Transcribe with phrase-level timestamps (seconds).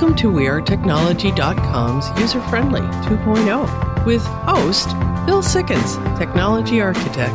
[0.00, 4.88] Welcome to WeAreTechnology.com's user friendly 2.0 with host
[5.26, 7.34] Bill Sikkens, Technology Architect.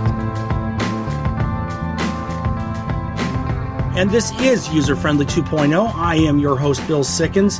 [3.95, 5.93] And this is User Friendly 2.0.
[5.93, 7.59] I am your host, Bill Sikkens.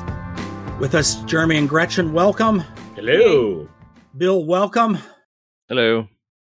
[0.80, 2.12] With us, Jeremy and Gretchen.
[2.12, 2.62] Welcome.
[2.96, 3.70] Hello.
[4.18, 4.98] Bill, welcome.
[5.70, 6.08] Hello.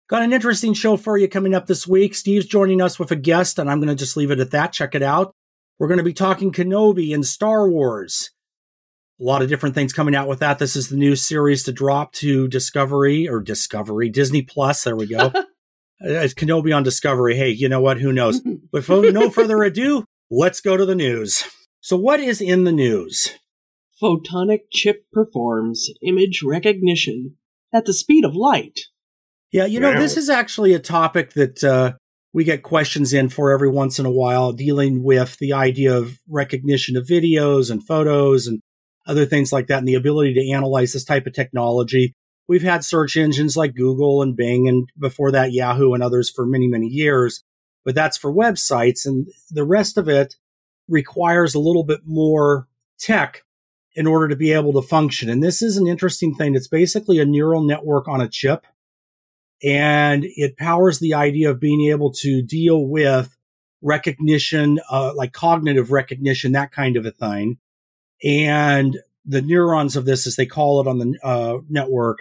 [0.07, 2.15] Got an interesting show for you coming up this week.
[2.15, 4.71] Steve's joining us with a guest, and I'm going to just leave it at that.
[4.71, 5.35] Check it out.
[5.79, 8.31] We're going to be talking Kenobi and Star Wars.
[9.19, 10.59] A lot of different things coming out with that.
[10.59, 14.83] This is the new series to drop to Discovery or Discovery, Disney Plus.
[14.83, 15.31] There we go.
[15.99, 17.35] it's Kenobi on Discovery.
[17.35, 17.99] Hey, you know what?
[17.99, 18.41] Who knows?
[18.71, 21.43] but for no further ado, let's go to the news.
[21.81, 23.29] So, what is in the news?
[23.99, 27.37] Photonic chip performs image recognition
[27.73, 28.81] at the speed of light.
[29.51, 29.99] Yeah, you know, wow.
[29.99, 31.93] this is actually a topic that uh,
[32.33, 36.19] we get questions in for every once in a while dealing with the idea of
[36.29, 38.61] recognition of videos and photos and
[39.07, 42.13] other things like that and the ability to analyze this type of technology.
[42.47, 46.45] We've had search engines like Google and Bing and before that Yahoo and others for
[46.45, 47.43] many, many years,
[47.83, 50.35] but that's for websites and the rest of it
[50.87, 52.67] requires a little bit more
[52.99, 53.43] tech
[53.95, 55.29] in order to be able to function.
[55.29, 56.55] And this is an interesting thing.
[56.55, 58.65] It's basically a neural network on a chip
[59.63, 63.35] and it powers the idea of being able to deal with
[63.81, 67.57] recognition, uh, like cognitive recognition, that kind of a thing.
[68.23, 72.19] And the neurons of this, as they call it on the uh, network,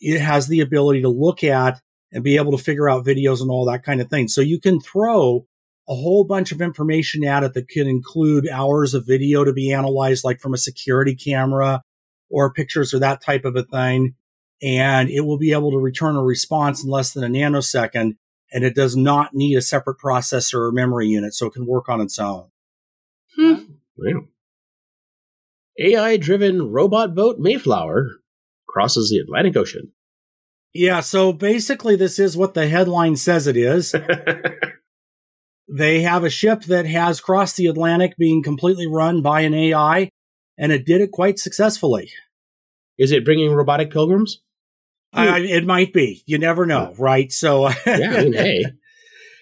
[0.00, 1.80] it has the ability to look at
[2.12, 4.28] and be able to figure out videos and all that kind of thing.
[4.28, 5.46] So you can throw
[5.88, 9.72] a whole bunch of information at it that can include hours of video to be
[9.72, 11.82] analyzed, like from a security camera
[12.30, 14.14] or pictures or that type of a thing
[14.64, 18.16] and it will be able to return a response in less than a nanosecond.
[18.52, 21.88] And it does not need a separate processor or memory unit, so it can work
[21.88, 22.50] on its own.
[23.36, 23.54] Hmm.
[25.78, 28.10] AI driven robot boat Mayflower
[28.68, 29.92] crosses the Atlantic Ocean.
[30.72, 33.94] Yeah, so basically, this is what the headline says it is.
[35.68, 40.10] they have a ship that has crossed the Atlantic being completely run by an AI,
[40.58, 42.10] and it did it quite successfully.
[42.98, 44.40] Is it bringing robotic pilgrims?
[45.12, 46.24] I, it might be.
[46.26, 47.30] You never know, right?
[47.30, 48.64] So, yeah, I mean, hey.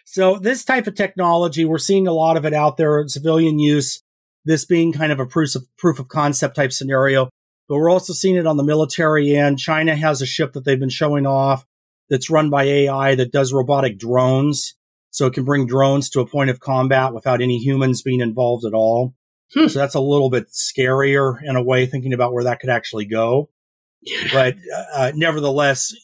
[0.05, 3.59] So, this type of technology, we're seeing a lot of it out there in civilian
[3.59, 4.03] use.
[4.45, 7.31] This being kind of a proof of proof of concept type scenario,
[7.69, 9.59] but we're also seeing it on the military end.
[9.59, 11.65] China has a ship that they've been showing off
[12.11, 14.75] that's run by AI that does robotic drones,
[15.11, 18.65] so it can bring drones to a point of combat without any humans being involved
[18.65, 19.15] at all.
[19.55, 19.69] Hmm.
[19.69, 23.05] So that's a little bit scarier in a way, thinking about where that could actually
[23.05, 23.49] go
[24.33, 24.57] but
[24.95, 25.95] uh, nevertheless,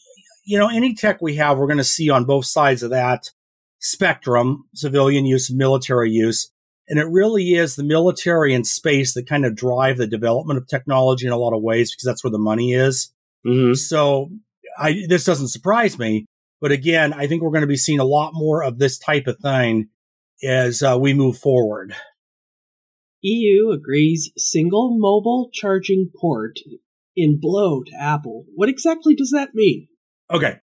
[0.45, 3.31] you know, any tech we have, we're going to see on both sides of that
[3.79, 6.51] spectrum, civilian use and military use.
[6.89, 10.67] And it really is the military and space that kind of drive the development of
[10.67, 13.13] technology in a lot of ways because that's where the money is.
[13.45, 13.75] Mm-hmm.
[13.75, 14.31] So
[14.77, 16.25] I, this doesn't surprise me.
[16.61, 19.27] But again, I think we're going to be seeing a lot more of this type
[19.27, 19.89] of thing
[20.43, 21.95] as uh, we move forward.
[23.21, 26.59] EU agrees single mobile charging port
[27.15, 28.45] in blow to Apple.
[28.55, 29.87] What exactly does that mean?
[30.31, 30.57] Okay.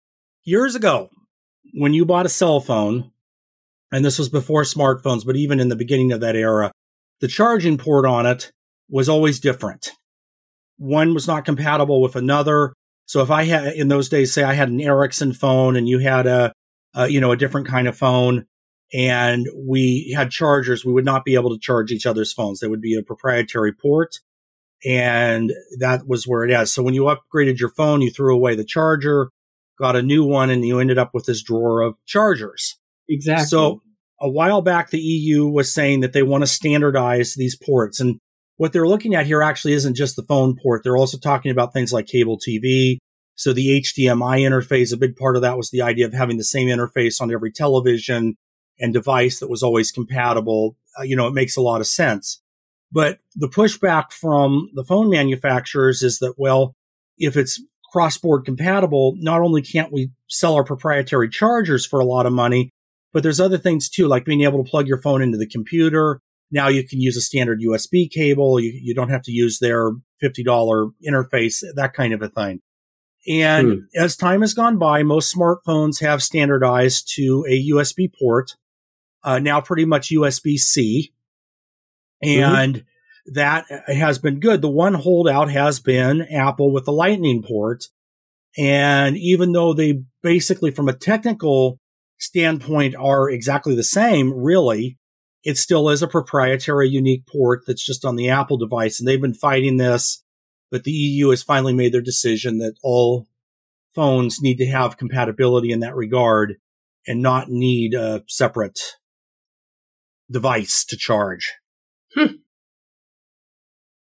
[0.45, 1.11] Years ago,
[1.75, 3.13] when you bought a cell phone,
[3.93, 6.73] and this was before smartphones, but even in the beginning of that era,
[7.21, 8.51] the charging port on it
[8.89, 9.91] was always different.
[10.79, 12.73] One was not compatible with another.
[13.07, 15.99] So if I had in those days, say I had an Ericsson phone and you
[15.99, 16.53] had a,
[16.95, 18.47] a you know, a different kind of phone
[18.93, 22.61] and we had chargers, we would not be able to charge each other's phones.
[22.61, 24.19] There would be a proprietary port
[24.85, 26.73] and that was where it is.
[26.73, 29.31] So when you upgraded your phone, you threw away the charger,
[29.79, 32.79] got a new one, and you ended up with this drawer of chargers.
[33.09, 33.47] Exactly.
[33.47, 33.83] So
[34.21, 38.01] a while back, the EU was saying that they want to standardize these ports.
[38.01, 38.19] And
[38.57, 40.83] what they're looking at here actually isn't just the phone port.
[40.83, 42.99] They're also talking about things like cable TV.
[43.35, 46.45] So the HDMI interface, a big part of that was the idea of having the
[46.45, 48.37] same interface on every television
[48.81, 50.77] and device that was always compatible.
[50.99, 52.41] Uh, you know, it makes a lot of sense.
[52.91, 56.75] But the pushback from the phone manufacturers is that, well,
[57.19, 57.61] if it's
[57.93, 62.33] cross board compatible, not only can't we sell our proprietary chargers for a lot of
[62.33, 62.71] money,
[63.17, 66.21] but there's other things too, like being able to plug your phone into the computer.
[66.51, 68.61] Now you can use a standard USB cable.
[68.61, 69.93] You, you don't have to use their
[70.23, 72.61] $50 interface, that kind of a thing.
[73.27, 73.79] And hmm.
[73.99, 78.55] as time has gone by, most smartphones have standardized to a USB port,
[79.25, 81.15] uh, now pretty much USB C.
[82.23, 82.55] Mm-hmm.
[82.55, 83.33] And mm-hmm.
[83.33, 84.61] that has been good.
[84.61, 87.87] The one holdout has been Apple with the lightning port.
[88.59, 91.81] And even though they basically from a technical
[92.19, 94.99] standpoint are exactly the same, really,
[95.45, 98.99] it still is a proprietary unique port that's just on the Apple device.
[98.99, 100.25] And they've been fighting this,
[100.71, 103.27] but the EU has finally made their decision that all
[103.95, 106.57] phones need to have compatibility in that regard
[107.07, 108.81] and not need a separate
[110.31, 111.55] device to charge.
[112.15, 112.37] Hmm.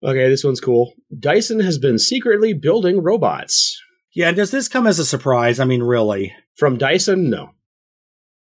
[0.04, 0.94] Okay, this one's cool.
[1.18, 3.80] Dyson has been secretly building robots.
[4.14, 5.60] Yeah, does this come as a surprise?
[5.60, 6.34] I mean, really?
[6.58, 7.52] From Dyson, no.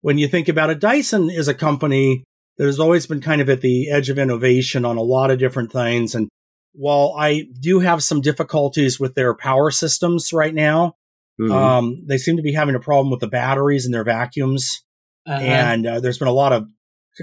[0.03, 2.25] When you think about it, Dyson is a company
[2.59, 5.39] that has always been kind of at the edge of innovation on a lot of
[5.39, 6.15] different things.
[6.15, 6.29] And
[6.75, 10.97] while I do have some difficulties with their power systems right now,
[11.41, 11.53] mm-hmm.
[11.53, 14.83] um, they seem to be having a problem with the batteries and their vacuums.
[15.27, 15.41] Uh-huh.
[15.41, 16.69] And uh, there's been a lot of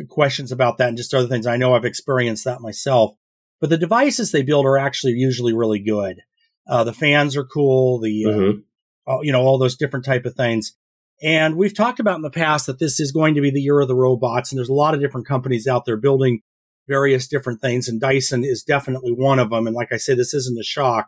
[0.07, 1.47] questions about that and just other things.
[1.47, 3.11] I know I've experienced that myself.
[3.59, 6.21] But the devices they build are actually usually really good.
[6.67, 7.99] Uh, the fans are cool.
[7.99, 9.11] The uh, mm-hmm.
[9.11, 10.77] uh, you know all those different type of things.
[11.21, 13.81] And we've talked about in the past that this is going to be the year
[13.81, 16.41] of the robots, and there's a lot of different companies out there building
[16.87, 19.67] various different things, and Dyson is definitely one of them.
[19.67, 21.07] And like I said, this isn't a shock,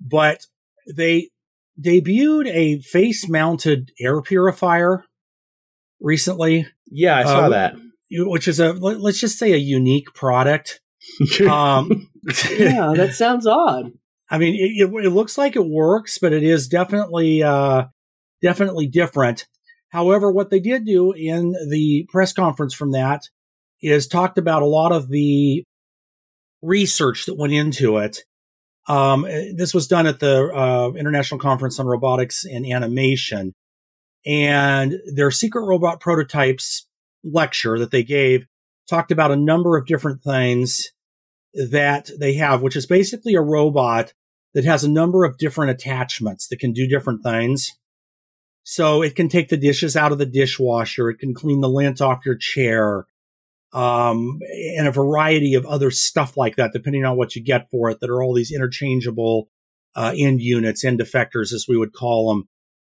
[0.00, 0.46] but
[0.96, 1.30] they
[1.80, 5.04] debuted a face mounted air purifier
[6.00, 6.66] recently.
[6.86, 7.74] Yeah, I saw uh, that.
[8.10, 10.80] Which is a, let's just say a unique product.
[11.48, 12.10] um,
[12.50, 13.92] yeah, that sounds odd.
[14.30, 17.86] I mean, it, it, looks like it works, but it is definitely, uh,
[18.44, 19.46] definitely different.
[19.88, 23.22] However, what they did do in the press conference from that
[23.80, 25.64] is talked about a lot of the
[26.60, 28.18] research that went into it.
[28.86, 33.54] Um, this was done at the uh, International Conference on Robotics and Automation,
[34.26, 36.86] and their secret robot prototypes
[37.24, 38.44] lecture that they gave
[38.90, 40.92] talked about a number of different things
[41.54, 44.12] that they have, which is basically a robot
[44.52, 47.72] that has a number of different attachments that can do different things.
[48.64, 51.10] So it can take the dishes out of the dishwasher.
[51.10, 53.06] It can clean the lint off your chair.
[53.72, 54.38] Um,
[54.76, 58.00] and a variety of other stuff like that, depending on what you get for it,
[58.00, 59.48] that are all these interchangeable,
[59.94, 62.48] uh, end units, end effectors, as we would call them.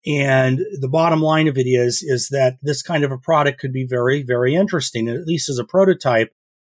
[0.08, 3.74] And the bottom line of it is, is that this kind of a product could
[3.74, 5.10] be very, very interesting.
[5.10, 6.34] At least as a prototype,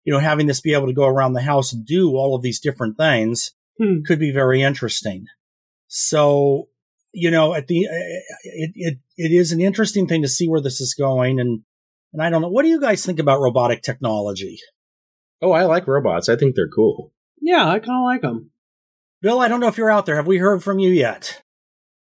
[0.04, 2.43] you know, having this be able to go around the house and do all of
[2.43, 4.00] these different things hmm.
[4.06, 5.26] could be very interesting.
[5.88, 6.69] So
[7.12, 7.80] you know, at the,
[8.44, 11.40] it, it, it is an interesting thing to see where this is going.
[11.40, 11.62] And,
[12.12, 12.48] and I don't know.
[12.48, 14.58] What do you guys think about robotic technology?
[15.42, 16.28] Oh, I like robots.
[16.28, 17.12] I think they're cool.
[17.40, 18.50] Yeah, I kind of like them.
[19.22, 20.16] Bill, I don't know if you're out there.
[20.16, 21.42] Have we heard from you yet?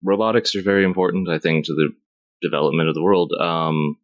[0.02, 1.90] Robotics are very important, I think, to the
[2.43, 3.32] development of the world.
[3.40, 3.96] Um,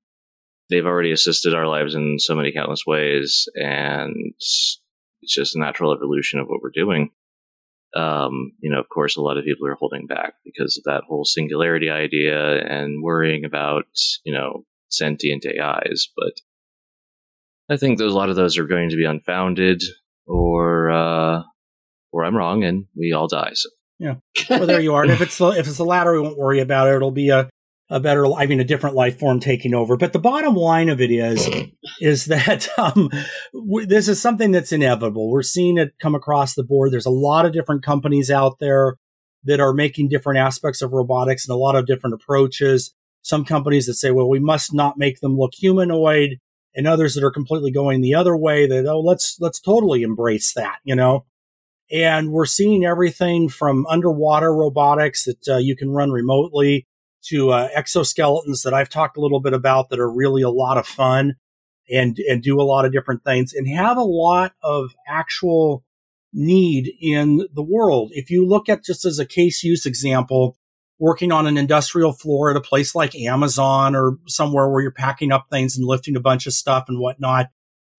[0.70, 4.80] they've already assisted our lives in so many countless ways, and it's
[5.26, 7.10] just a natural evolution of what we're doing
[7.94, 11.02] um, you know, of course, a lot of people are holding back because of that
[11.06, 13.86] whole singularity idea and worrying about,
[14.24, 16.08] you know, sentient AIs.
[16.16, 16.32] But
[17.68, 19.82] I think those, a lot of those are going to be unfounded
[20.26, 21.42] or, uh,
[22.12, 23.52] or I'm wrong and we all die.
[23.54, 23.68] So.
[23.98, 24.14] Yeah.
[24.50, 25.02] Well, there you are.
[25.02, 26.96] And if it's the, if it's the latter, we won't worry about it.
[26.96, 27.48] It'll be a,
[27.92, 29.98] a better, I mean, a different life form taking over.
[29.98, 31.46] But the bottom line of it is,
[32.00, 33.10] is that um,
[33.52, 35.30] w- this is something that's inevitable.
[35.30, 36.90] We're seeing it come across the board.
[36.90, 38.96] There's a lot of different companies out there
[39.44, 42.94] that are making different aspects of robotics and a lot of different approaches.
[43.20, 46.38] Some companies that say, well, we must not make them look humanoid
[46.74, 50.54] and others that are completely going the other way that, oh, let's, let's totally embrace
[50.54, 51.26] that, you know?
[51.90, 56.86] And we're seeing everything from underwater robotics that uh, you can run remotely
[57.28, 60.78] to uh, exoskeletons that I've talked a little bit about that are really a lot
[60.78, 61.36] of fun
[61.88, 65.84] and and do a lot of different things and have a lot of actual
[66.32, 68.10] need in the world.
[68.14, 70.56] If you look at just as a case use example,
[70.98, 75.32] working on an industrial floor at a place like Amazon or somewhere where you're packing
[75.32, 77.48] up things and lifting a bunch of stuff and whatnot,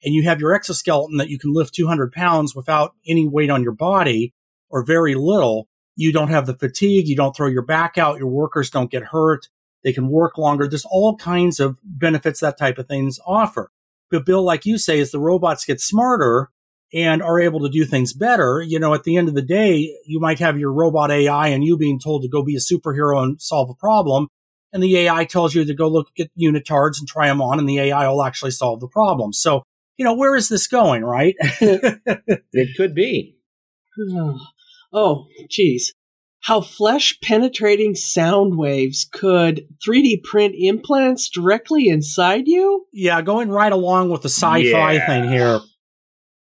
[0.03, 3.63] and you have your exoskeleton that you can lift 200 pounds without any weight on
[3.63, 4.34] your body
[4.70, 7.07] or very little, you don't have the fatigue.
[7.07, 8.17] You don't throw your back out.
[8.17, 9.47] Your workers don't get hurt.
[9.83, 10.67] They can work longer.
[10.67, 13.69] There's all kinds of benefits that type of things offer.
[14.09, 16.50] But Bill, like you say, as the robots get smarter
[16.93, 19.95] and are able to do things better, you know, at the end of the day,
[20.05, 23.21] you might have your robot AI and you being told to go be a superhero
[23.21, 24.27] and solve a problem.
[24.71, 27.67] And the AI tells you to go look at unitards and try them on and
[27.67, 29.33] the AI will actually solve the problem.
[29.33, 29.63] So,
[29.97, 31.35] you know, where is this going, right?
[31.39, 33.38] it could be.
[33.95, 34.38] Hmm.
[34.93, 35.93] Oh, geez.
[36.41, 42.85] How flesh penetrating sound waves could 3D print implants directly inside you?
[42.91, 45.07] Yeah, going right along with the sci fi yeah.
[45.07, 45.62] thing here.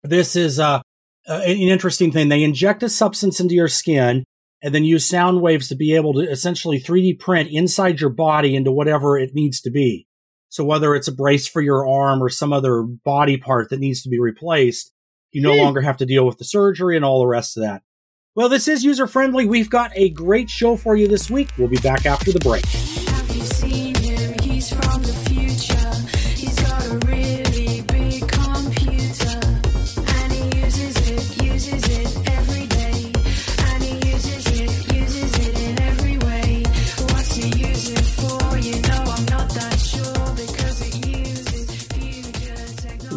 [0.04, 0.82] This is uh,
[1.28, 2.28] an interesting thing.
[2.30, 4.26] They inject a substance into your skin
[4.62, 8.56] and then use sound waves to be able to essentially 3D print inside your body
[8.56, 10.08] into whatever it needs to be.
[10.50, 14.02] So whether it's a brace for your arm or some other body part that needs
[14.04, 14.92] to be replaced,
[15.32, 17.82] you no longer have to deal with the surgery and all the rest of that.
[18.38, 19.46] Well, this is user friendly.
[19.46, 21.52] We've got a great show for you this week.
[21.58, 22.66] We'll be back after the break.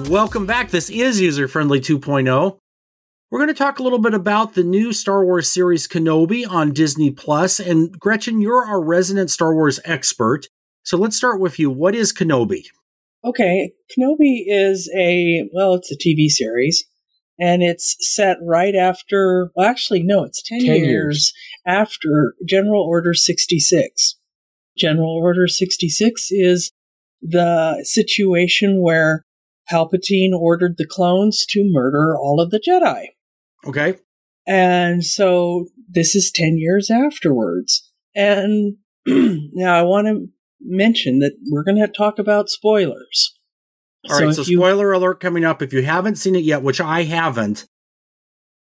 [0.08, 0.70] Welcome back.
[0.70, 2.60] This is User Friendly 2.0.
[3.30, 6.72] We're going to talk a little bit about the new Star Wars series Kenobi on
[6.72, 7.60] Disney Plus.
[7.60, 10.46] And Gretchen, you're our resident Star Wars expert.
[10.82, 11.70] So let's start with you.
[11.70, 12.64] What is Kenobi?
[13.22, 16.86] Okay, Kenobi is a, well, it's a TV series.
[17.38, 21.32] And it's set right after, well, actually, no, it's 10, 10 years, years
[21.66, 24.16] after General Order 66.
[24.78, 26.72] General Order 66 is
[27.20, 29.26] the situation where
[29.70, 33.08] Palpatine ordered the clones to murder all of the Jedi.
[33.66, 33.96] Okay.
[34.46, 37.90] And so this is 10 years afterwards.
[38.14, 40.26] And now I want to
[40.60, 43.38] mention that we're going to talk about spoilers.
[44.08, 45.60] All so right, so you, spoiler alert coming up.
[45.60, 47.66] If you haven't seen it yet, which I haven't,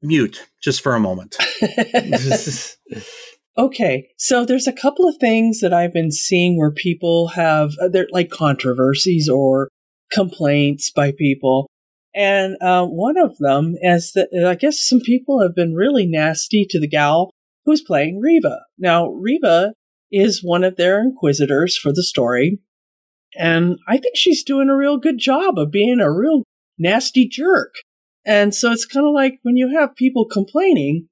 [0.01, 1.35] mute just for a moment.
[3.57, 7.87] okay, so there's a couple of things that I've been seeing where people have, uh,
[7.87, 9.69] they're like controversies or
[10.11, 11.67] complaints by people.
[12.15, 16.05] And uh, one of them is that uh, I guess some people have been really
[16.05, 17.31] nasty to the gal
[17.65, 18.61] who's playing Reva.
[18.77, 19.73] Now, Reva
[20.11, 22.59] is one of their inquisitors for the story.
[23.35, 26.43] And I think she's doing a real good job of being a real
[26.77, 27.73] nasty jerk.
[28.25, 31.07] And so it's kind of like when you have people complaining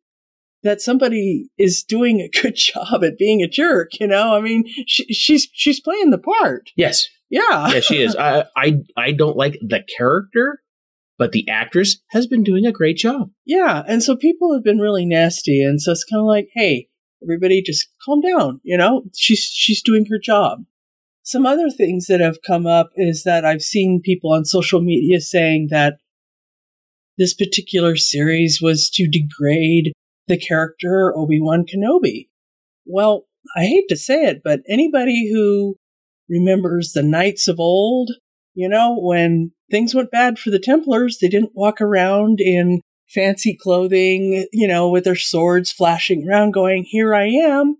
[0.64, 4.36] that somebody is doing a good job at being a jerk, you know?
[4.36, 6.70] I mean, she, she's she's playing the part.
[6.76, 7.08] Yes.
[7.30, 7.72] Yeah.
[7.72, 8.16] yeah, she is.
[8.20, 10.62] I, I I don't like the character,
[11.22, 13.30] but the actress has been doing a great job.
[13.46, 16.88] Yeah, and so people have been really nasty, and so it's kind of like, hey,
[17.22, 18.60] everybody, just calm down.
[18.64, 20.64] You know, she's she's doing her job.
[21.22, 25.22] Some other things that have come up is that I've seen people on social media
[25.22, 25.98] saying that
[27.20, 29.92] this particular series was to degrade
[30.28, 32.30] the character Obi Wan Kenobi.
[32.88, 35.76] Well, I hate to say it, but anybody who
[36.28, 38.10] remembers the knights of old.
[38.54, 43.58] You know, when things went bad for the Templars, they didn't walk around in fancy
[43.60, 47.78] clothing, you know, with their swords flashing around going, here I am.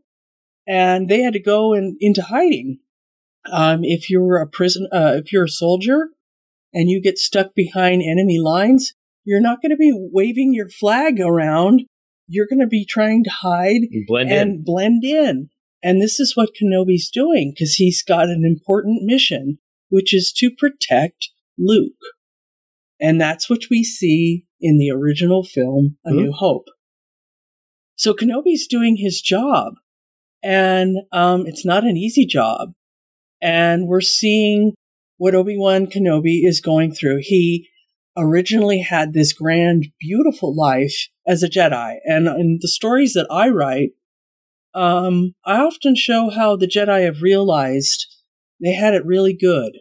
[0.68, 2.80] And they had to go in, into hiding.
[3.52, 6.10] Um, if you're a prison, uh, if you're a soldier
[6.74, 8.94] and you get stuck behind enemy lines,
[9.26, 11.82] you're not going to be waving your flag around.
[12.28, 14.64] You're going to be trying to hide blend and in.
[14.64, 15.50] blend in.
[15.84, 19.58] And this is what Kenobi's doing because he's got an important mission,
[19.92, 21.94] which is to protect Luke.
[23.00, 26.18] And that's what we see in the original film, A mm-hmm.
[26.18, 26.68] New Hope.
[27.96, 29.74] So Kenobi's doing his job,
[30.42, 32.74] and um, it's not an easy job.
[33.42, 34.74] And we're seeing
[35.18, 37.20] what Obi Wan Kenobi is going through.
[37.22, 37.68] He
[38.18, 41.98] originally had this grand, beautiful life as a Jedi.
[42.06, 43.92] And in the stories that I write,
[44.74, 48.08] um, I often show how the Jedi have realized
[48.62, 49.74] they had it really good.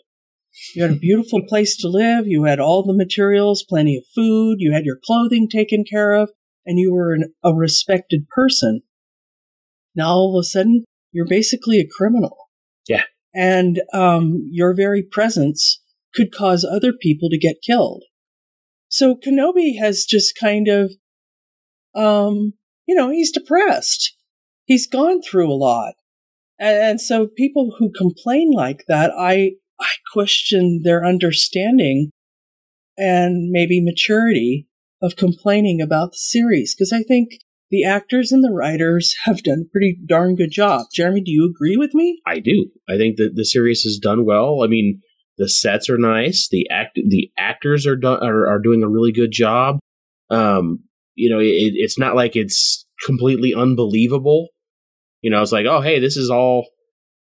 [0.75, 4.57] You had a beautiful place to live, you had all the materials, plenty of food,
[4.59, 6.31] you had your clothing taken care of,
[6.67, 8.83] and you were an, a respected person.
[9.95, 12.37] Now all of a sudden, you're basically a criminal.
[12.89, 13.05] Yeah.
[13.35, 15.81] And um, your very presence
[16.15, 18.03] could cause other people to get killed.
[18.89, 20.93] So Kenobi has just kind of,
[21.95, 22.55] um,
[22.87, 24.17] you know, he's depressed
[24.71, 25.95] he's gone through a lot.
[26.61, 32.11] And, and so people who complain like that, I, I question their understanding
[32.97, 34.69] and maybe maturity
[35.03, 37.31] of complaining about the series because I think
[37.71, 40.87] the actors and the writers have done a pretty darn good job.
[40.95, 42.21] Jeremy, do you agree with me?
[42.27, 42.67] I do.
[42.89, 44.63] I think that the series has done well.
[44.63, 45.01] I mean,
[45.39, 46.49] the sets are nice.
[46.51, 49.79] The act, the actors are done are, are doing a really good job.
[50.29, 50.81] Um,
[51.15, 54.49] you know, it, it's not like it's completely unbelievable.
[55.23, 56.69] You know, it's like, oh, hey, this is all,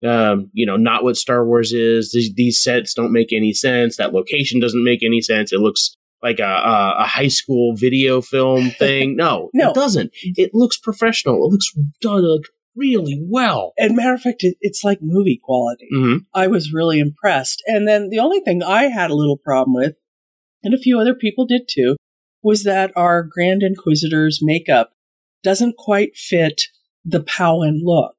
[0.07, 2.12] um, you know, not what Star Wars is.
[2.12, 3.97] These, these sets don't make any sense.
[3.97, 5.52] That location doesn't make any sense.
[5.52, 9.16] It looks like a, a, a high school video film thing.
[9.16, 10.11] No, no, it doesn't.
[10.23, 11.37] It looks professional.
[11.37, 13.73] It looks done like really well.
[13.76, 15.88] And matter of fact, it, it's like movie quality.
[15.95, 16.19] Mm-hmm.
[16.35, 17.62] I was really impressed.
[17.66, 19.95] And then the only thing I had a little problem with,
[20.62, 21.97] and a few other people did too,
[22.42, 24.92] was that our Grand Inquisitor's makeup
[25.42, 26.62] doesn't quite fit
[27.04, 28.16] the Pau'an look.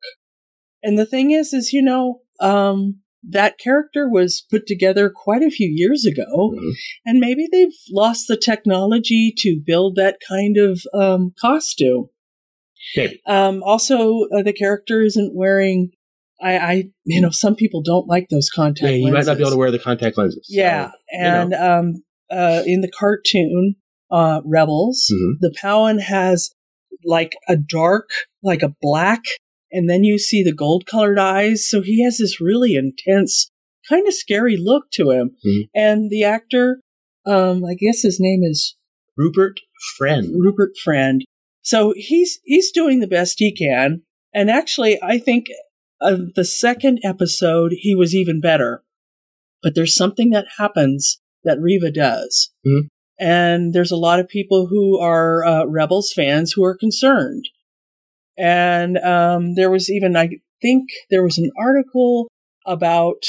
[0.83, 5.51] And the thing is, is, you know, um, that character was put together quite a
[5.51, 6.69] few years ago, mm-hmm.
[7.05, 12.09] and maybe they've lost the technology to build that kind of um, costume.
[12.95, 13.21] Maybe.
[13.27, 15.91] Um, also, uh, the character isn't wearing.
[16.41, 18.89] I, I, you know, some people don't like those contact.
[18.89, 19.27] Yeah, you lenses.
[19.27, 20.47] might not be able to wear the contact lenses.
[20.49, 21.79] Yeah, so, and you know.
[21.79, 23.75] um, uh, in the cartoon
[24.09, 25.33] uh, Rebels, mm-hmm.
[25.41, 26.49] the Pau'an has
[27.05, 28.09] like a dark,
[28.43, 29.23] like a black
[29.71, 31.67] and then you see the gold colored eyes.
[31.67, 33.49] So he has this really intense,
[33.87, 35.31] kind of scary look to him.
[35.45, 35.61] Mm-hmm.
[35.73, 36.81] And the actor,
[37.25, 38.75] um, I guess his name is
[39.17, 39.59] Rupert
[39.97, 40.27] Friend.
[40.37, 41.23] Rupert Friend.
[41.61, 44.01] So he's he's doing the best he can.
[44.33, 45.45] And actually, I think
[46.01, 48.83] uh, the second episode he was even better.
[49.63, 52.51] But there's something that happens that Reva does.
[52.65, 52.87] Mm-hmm.
[53.19, 57.45] And there's a lot of people who are uh, Rebels fans who are concerned.
[58.41, 60.29] And um, there was even, I
[60.61, 62.27] think, there was an article
[62.65, 63.23] about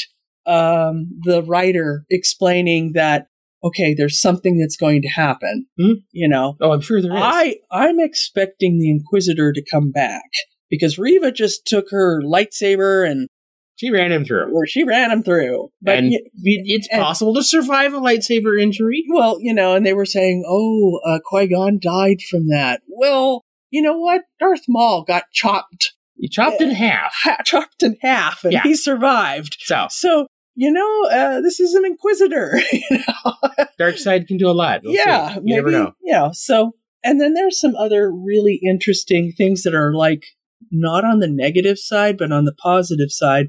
[0.47, 3.26] um, the writer explaining that
[3.64, 5.66] okay, there's something that's going to happen.
[5.78, 6.00] Mm-hmm.
[6.11, 7.23] You know, oh, I'm sure there is.
[7.23, 10.31] I I'm expecting the Inquisitor to come back
[10.71, 13.28] because Reva just took her lightsaber and
[13.76, 14.52] she ran him through.
[14.54, 15.71] Or she ran him through.
[15.81, 19.04] But and it's and, possible to survive a lightsaber injury.
[19.11, 23.45] Well, you know, and they were saying, "Oh, uh, Qui Gon died from that." Well,
[23.73, 24.23] you know what?
[24.38, 25.95] Darth Maul got chopped.
[26.17, 27.12] He chopped in half.
[27.25, 28.62] Ha- chopped in half, and yeah.
[28.62, 29.57] he survived.
[29.61, 32.61] So, so you know, uh, this is an Inquisitor.
[32.73, 33.64] You know?
[33.79, 34.83] Dark side can do a lot.
[34.85, 35.93] We'll yeah, you maybe, never know.
[36.02, 36.31] Yeah.
[36.33, 40.25] So, and then there's some other really interesting things that are like
[40.71, 43.47] not on the negative side, but on the positive side.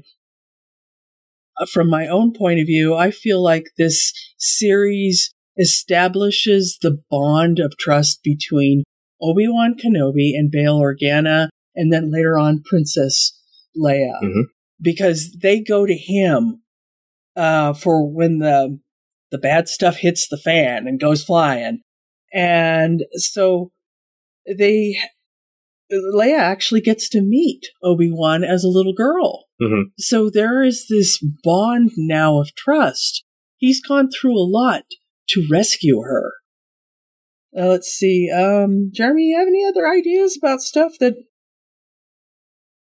[1.60, 7.60] Uh, from my own point of view, I feel like this series establishes the bond
[7.60, 8.84] of trust between
[9.24, 13.32] Obi Wan Kenobi and Bail Organa, and then later on Princess
[13.76, 14.42] Leia, mm-hmm.
[14.80, 16.62] because they go to him
[17.36, 18.78] uh, for when the
[19.30, 21.80] the bad stuff hits the fan and goes flying,
[22.32, 23.72] and so
[24.46, 24.96] they
[25.90, 29.44] Leia actually gets to meet Obi Wan as a little girl.
[29.60, 29.90] Mm-hmm.
[29.98, 33.24] So there is this bond now of trust.
[33.56, 34.84] He's gone through a lot
[35.30, 36.32] to rescue her.
[37.56, 38.30] Uh, let's see.
[38.30, 41.14] Um, Jeremy, you have any other ideas about stuff that?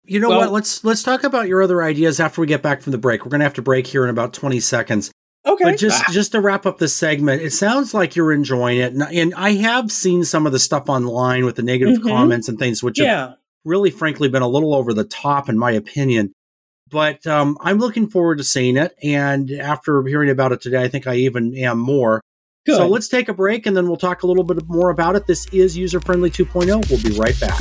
[0.04, 0.52] You know well, what?
[0.52, 3.26] Let's let's talk about your other ideas after we get back from the break.
[3.26, 5.12] We're going to have to break here in about twenty seconds.
[5.46, 5.64] Okay.
[5.64, 6.12] But just ah.
[6.12, 9.54] just to wrap up this segment, it sounds like you're enjoying it, and, and I
[9.54, 12.10] have seen some of the stuff online with the negative mm-hmm.
[12.10, 13.06] comments and things, which yeah.
[13.30, 16.34] have really, frankly, been a little over the top, in my opinion.
[16.90, 20.90] But um, I'm looking forward to seeing it, and after hearing about it today, I
[20.90, 22.22] think I even am more.
[22.66, 22.76] Good.
[22.76, 25.26] So let's take a break and then we'll talk a little bit more about it.
[25.26, 26.90] This is User Friendly 2.0.
[26.90, 27.60] We'll be right back.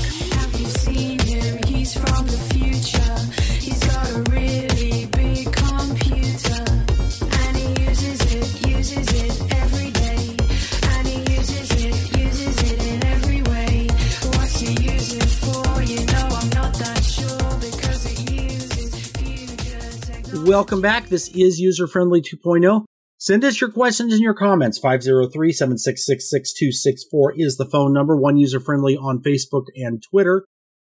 [20.47, 21.09] Welcome back.
[21.09, 22.85] This is User Friendly 2.0.
[23.21, 24.79] Send us your questions and your comments.
[24.79, 28.17] 503 766 6264 is the phone number.
[28.17, 30.47] One user friendly on Facebook and Twitter.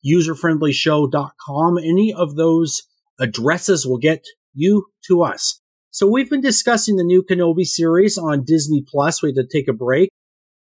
[0.06, 1.78] Userfriendlyshow.com.
[1.78, 2.82] Any of those
[3.18, 5.62] addresses will get you to us.
[5.90, 9.22] So we've been discussing the new Kenobi series on Disney Plus.
[9.22, 10.10] We had to take a break.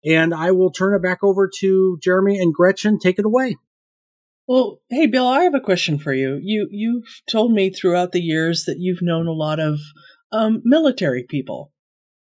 [0.05, 2.99] And I will turn it back over to Jeremy and Gretchen.
[2.99, 3.57] Take it away.
[4.47, 6.39] Well, hey Bill, I have a question for you.
[6.43, 9.79] You you've told me throughout the years that you've known a lot of
[10.31, 11.71] um, military people.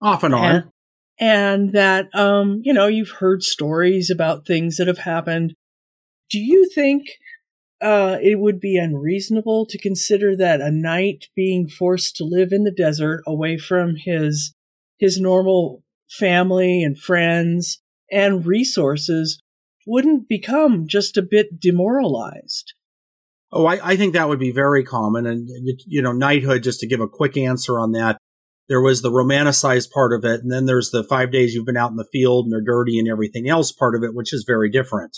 [0.02, 0.56] Off and on.
[0.56, 0.72] And,
[1.20, 5.54] and that, um, you know, you've heard stories about things that have happened.
[6.30, 7.08] Do you think
[7.82, 12.64] uh, it would be unreasonable to consider that a knight being forced to live in
[12.64, 14.54] the desert away from his
[14.98, 19.42] his normal family and friends and resources
[19.88, 22.74] wouldn't become just a bit demoralized?
[23.52, 25.26] Oh, I, I think that would be very common.
[25.26, 25.50] And,
[25.86, 28.18] you know, knighthood, just to give a quick answer on that,
[28.70, 30.42] there was the romanticized part of it.
[30.42, 32.98] And then there's the five days you've been out in the field and they're dirty
[32.98, 35.18] and everything else part of it, which is very different.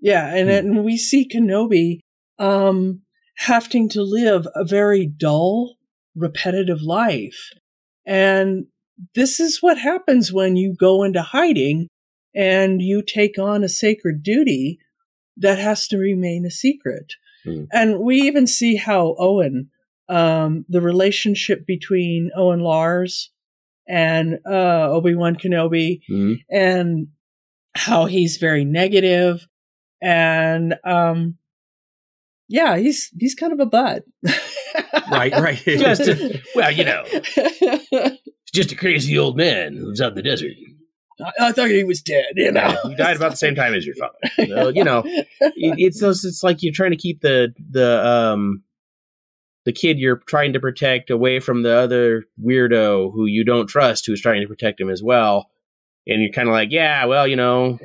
[0.00, 0.34] Yeah.
[0.34, 0.76] And, hmm.
[0.76, 2.00] and we see Kenobi,
[2.38, 3.02] um,
[3.36, 5.76] having to live a very dull,
[6.14, 7.50] repetitive life.
[8.06, 8.66] And
[9.14, 11.88] this is what happens when you go into hiding
[12.34, 14.78] and you take on a sacred duty
[15.36, 17.14] that has to remain a secret.
[17.46, 17.68] Mm.
[17.72, 19.70] And we even see how Owen,
[20.08, 23.30] um, the relationship between Owen Lars
[23.88, 26.36] and uh, Obi Wan Kenobi, mm.
[26.50, 27.08] and
[27.74, 29.46] how he's very negative,
[30.02, 31.36] and um,
[32.48, 34.02] yeah, he's he's kind of a bud.
[35.10, 35.62] right, right.
[35.64, 37.04] just a, well, you know,
[38.52, 40.52] just a crazy old man who's out in the desert.
[41.20, 42.32] I, I thought he was dead.
[42.36, 44.14] You know, he died about the same time as your father.
[44.48, 45.26] So, you know, it,
[45.56, 46.24] it's those.
[46.24, 48.62] It's like you're trying to keep the the um
[49.64, 54.06] the kid you're trying to protect away from the other weirdo who you don't trust,
[54.06, 55.50] who's trying to protect him as well.
[56.06, 57.78] And you're kind of like, yeah, well, you know,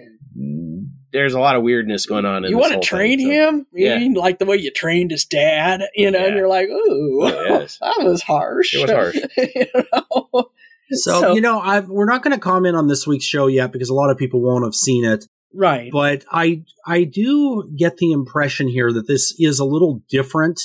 [1.11, 2.43] there's a lot of weirdness going on.
[2.43, 3.67] you want to train thing, so, him?
[3.73, 3.97] You yeah.
[3.97, 5.81] mean like the way you trained his dad?
[5.95, 6.25] You know, yeah.
[6.25, 7.77] and you're like, ooh, yes.
[7.81, 8.75] that was harsh.
[8.75, 9.15] It was harsh.
[9.37, 10.50] you know?
[11.01, 13.71] So, so, you know, I, we're not going to comment on this week's show yet
[13.71, 15.25] because a lot of people won't have seen it.
[15.53, 15.91] Right.
[15.91, 20.59] But I I do get the impression here that this is a little different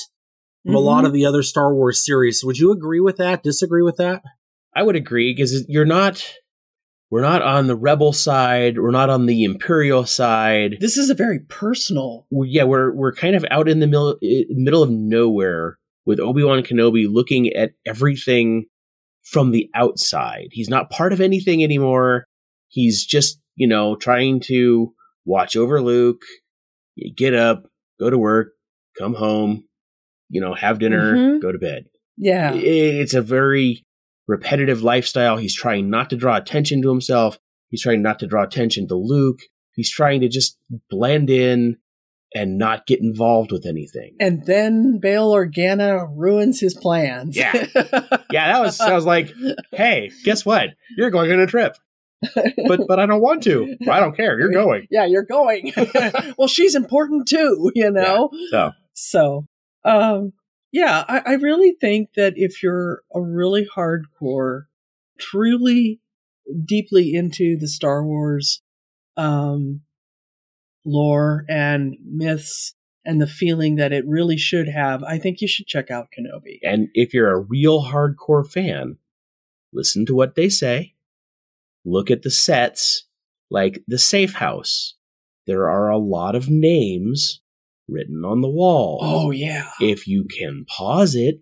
[0.65, 0.77] from mm-hmm.
[0.77, 1.07] a lot mm-hmm.
[1.07, 2.43] of the other Star Wars series.
[2.45, 3.43] Would you agree with that?
[3.43, 4.23] Disagree with that?
[4.75, 6.25] I would agree because you're not
[7.11, 10.77] we're not on the rebel side, we're not on the imperial side.
[10.81, 12.27] This is a very personal.
[12.31, 17.07] Yeah, we're we're kind of out in the middle middle of nowhere with Obi-Wan Kenobi
[17.09, 18.67] looking at everything
[19.31, 20.49] from the outside.
[20.51, 22.25] He's not part of anything anymore.
[22.69, 24.93] He's just, you know, trying to
[25.25, 26.23] watch over Luke,
[27.17, 27.65] get up,
[27.99, 28.53] go to work,
[28.99, 29.65] come home,
[30.29, 31.41] you know, have dinner, mm-hmm.
[31.41, 31.85] go to bed.
[32.17, 32.53] Yeah.
[32.55, 33.85] It's a very
[34.29, 35.37] repetitive lifestyle.
[35.37, 37.39] He's trying not to draw attention to himself.
[37.69, 39.41] He's trying not to draw attention to Luke.
[39.75, 40.57] He's trying to just
[40.89, 41.77] blend in
[42.37, 44.15] and not get involved with anything.
[44.21, 47.35] And then Bail Organa ruins his plans.
[47.37, 47.67] Yeah.
[48.33, 49.33] Yeah, that was I was like,
[49.73, 50.71] hey, guess what?
[50.97, 51.77] You're going on a trip.
[52.35, 53.77] but but I don't want to.
[53.89, 54.39] I don't care.
[54.39, 54.87] You're going.
[54.91, 55.73] Yeah, you're going.
[56.37, 58.31] well, she's important too, you know.
[58.53, 59.47] Yeah, so.
[59.85, 60.33] so um
[60.73, 64.65] yeah, I, I really think that if you're a really hardcore,
[65.19, 66.01] truly
[66.65, 68.61] deeply into the Star Wars
[69.17, 69.83] um
[70.87, 75.67] lore and myths and the feeling that it really should have, I think you should
[75.67, 76.59] check out Kenobi.
[76.63, 78.97] And if you're a real hardcore fan,
[79.73, 80.95] listen to what they say,
[81.85, 83.07] look at the sets,
[83.51, 84.95] like the safe house.
[85.47, 87.41] There are a lot of names
[87.89, 88.99] written on the wall.
[89.03, 89.71] Oh, yeah.
[89.81, 91.41] If you can pause it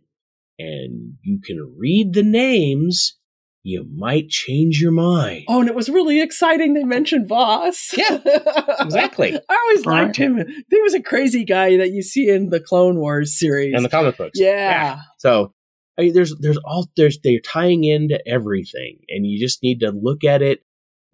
[0.58, 3.16] and you can read the names,
[3.64, 5.46] you might change your mind.
[5.48, 6.74] Oh, and it was really exciting.
[6.74, 7.94] They mentioned Vos.
[7.96, 8.18] Yeah,
[8.80, 9.34] exactly.
[9.48, 10.36] I always liked him.
[10.36, 13.88] He was a crazy guy that you see in the Clone Wars series and the
[13.88, 14.38] comic books.
[14.38, 14.50] Yeah.
[14.50, 15.00] yeah.
[15.18, 15.54] So
[15.98, 19.90] I mean, there's there's all there's they're tying into everything, and you just need to
[19.90, 20.60] look at it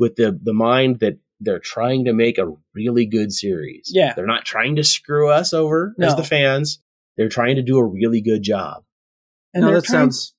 [0.01, 3.91] with the the mind that they're trying to make a really good series.
[3.95, 6.09] Yeah, they're not trying to screw us over no.
[6.09, 6.81] as the fans.
[7.17, 8.83] They're trying to do a really good job.
[9.55, 10.35] And no, that trying- sounds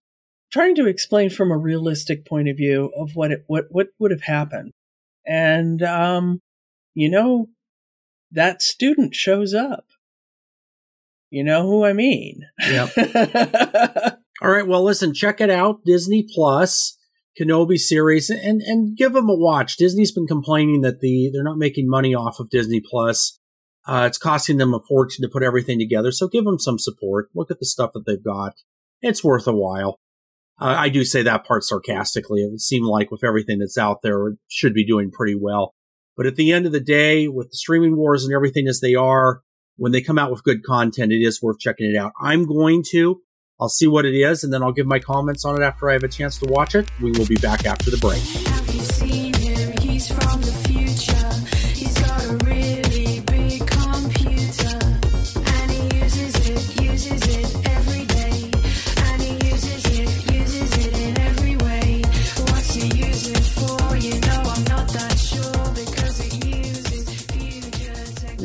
[0.52, 4.12] trying to explain from a realistic point of view of what it what what would
[4.12, 4.72] have happened.
[5.26, 6.42] And um,
[6.94, 7.50] you know,
[8.32, 9.86] that student shows up.
[11.30, 12.42] You know who I mean?
[12.60, 12.90] Yeah.
[14.42, 14.68] All right.
[14.68, 15.86] Well, listen, check it out.
[15.86, 16.98] Disney Plus,
[17.40, 19.78] Kenobi series, and and give them a watch.
[19.78, 23.38] Disney's been complaining that the they're not making money off of Disney Plus.
[23.88, 26.12] Uh, it's costing them a fortune to put everything together.
[26.12, 27.30] So give them some support.
[27.34, 28.54] Look at the stuff that they've got.
[29.02, 30.00] It's worth a while.
[30.62, 32.42] Uh, I do say that part sarcastically.
[32.42, 35.74] It would seem like with everything that's out there, it should be doing pretty well.
[36.16, 38.94] But at the end of the day, with the streaming wars and everything as they
[38.94, 39.42] are,
[39.78, 42.12] when they come out with good content, it is worth checking it out.
[42.22, 43.22] I'm going to.
[43.60, 45.94] I'll see what it is, and then I'll give my comments on it after I
[45.94, 46.90] have a chance to watch it.
[47.02, 48.71] We will be back after the break.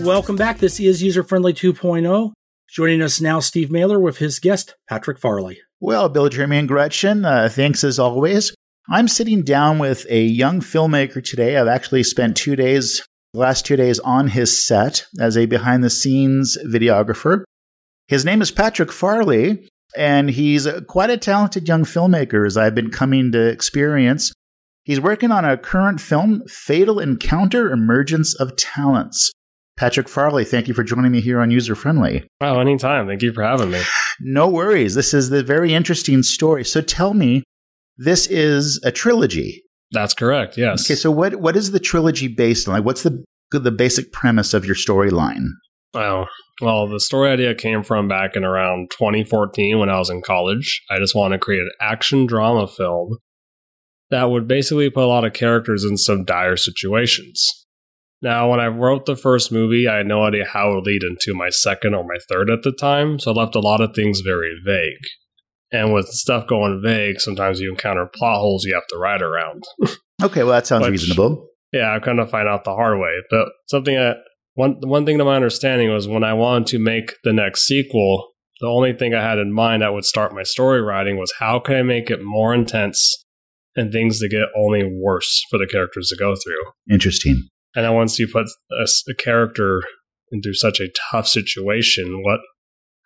[0.07, 0.59] Welcome back.
[0.59, 2.31] This is User Friendly 2.0.
[2.71, 5.59] Joining us now, Steve Mehler with his guest, Patreck Farley.
[5.81, 8.55] Well, Bill, Jeremy, and Gretchen, uh, thanks as always.
[8.89, 11.57] I'm sitting down with a young filmmaker today.
[11.57, 15.83] I've actually spent two days, the last two days, on his set as a behind
[15.83, 17.43] the scenes videographer.
[18.07, 22.93] His name is Patreck Farley, and he's quite a talented young filmmaker, as I've been
[22.93, 24.33] coming to experience.
[24.85, 29.33] He's working on a current film, Fatal Encounter Emergence of Talents.
[29.79, 32.27] Patreck Farley, thank you for joining me here on User Friendly.
[32.41, 33.07] Oh, anytime.
[33.07, 33.83] Thank you for having me.
[34.21, 34.95] No worries.
[34.95, 36.65] This is the very interesting story.
[36.65, 37.43] So tell me,
[37.99, 39.63] this is a trilogy.
[39.91, 40.57] That's correct.
[40.57, 40.87] Yes.
[40.87, 40.97] Okay.
[40.97, 42.75] So what what is the trilogy based on?
[42.75, 45.47] Like, what's the the basic premise of your storyline?
[45.95, 46.27] Oh,
[46.61, 50.83] well, the story idea came from back in around 2014 when I was in college.
[50.91, 53.19] I just wanted to create an action drama film
[54.11, 57.66] that would basically put a lot of characters in some dire situations.
[58.23, 61.03] Now, when I wrote the first movie, I had no idea how it would lead
[61.03, 63.95] into my second or my third at the time, so I left a lot of
[63.95, 65.05] things very vague.
[65.73, 69.65] And with stuff going vague, sometimes you encounter plot holes you have to write around.
[70.23, 71.47] Okay, well that sounds Which- reasonable.
[71.75, 73.17] yeah, I kind of find out the hard way.
[73.29, 74.17] But something that
[74.55, 78.29] one one thing to my understanding was when I wanted to make the next sequel,
[78.63, 81.59] the only thing I had in mind that would start my story writing was how
[81.61, 83.23] can I make it more intense
[83.77, 86.73] and things to get only worse for the characters to go through.
[86.91, 87.49] Interesting.
[87.77, 89.83] And then once you put a character
[90.33, 92.41] into such a tough situation, what,